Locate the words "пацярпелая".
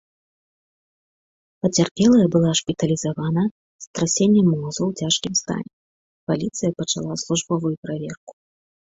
1.65-2.23